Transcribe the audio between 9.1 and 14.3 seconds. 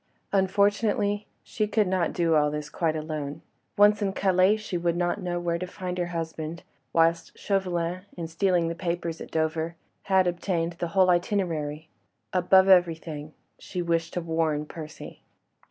at Dover, had obtained the whole itinerary. Above everything, she wished to